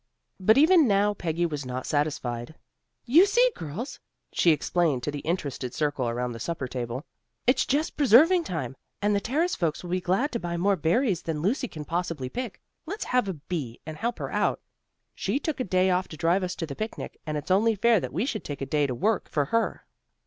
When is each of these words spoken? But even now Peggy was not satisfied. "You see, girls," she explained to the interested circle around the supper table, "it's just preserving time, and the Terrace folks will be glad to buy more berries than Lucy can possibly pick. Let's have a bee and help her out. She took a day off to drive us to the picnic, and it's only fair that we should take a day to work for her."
But 0.39 0.57
even 0.57 0.87
now 0.87 1.13
Peggy 1.13 1.45
was 1.45 1.63
not 1.63 1.85
satisfied. 1.85 2.55
"You 3.05 3.27
see, 3.27 3.51
girls," 3.55 3.99
she 4.33 4.49
explained 4.49 5.03
to 5.03 5.11
the 5.11 5.19
interested 5.19 5.75
circle 5.75 6.09
around 6.09 6.31
the 6.31 6.39
supper 6.39 6.67
table, 6.67 7.05
"it's 7.45 7.67
just 7.67 7.97
preserving 7.97 8.45
time, 8.45 8.75
and 8.99 9.15
the 9.15 9.21
Terrace 9.21 9.53
folks 9.53 9.83
will 9.83 9.91
be 9.91 10.01
glad 10.01 10.31
to 10.31 10.39
buy 10.39 10.57
more 10.57 10.75
berries 10.75 11.21
than 11.21 11.43
Lucy 11.43 11.67
can 11.67 11.85
possibly 11.85 12.29
pick. 12.29 12.59
Let's 12.87 13.03
have 13.05 13.27
a 13.27 13.33
bee 13.35 13.79
and 13.85 13.95
help 13.95 14.17
her 14.17 14.31
out. 14.31 14.59
She 15.13 15.37
took 15.37 15.59
a 15.59 15.63
day 15.63 15.91
off 15.91 16.07
to 16.07 16.17
drive 16.17 16.41
us 16.41 16.55
to 16.55 16.65
the 16.65 16.75
picnic, 16.75 17.19
and 17.27 17.37
it's 17.37 17.51
only 17.51 17.75
fair 17.75 17.99
that 17.99 18.11
we 18.11 18.25
should 18.25 18.43
take 18.43 18.61
a 18.61 18.65
day 18.65 18.87
to 18.87 18.95
work 18.95 19.29
for 19.29 19.45
her." 19.53 19.85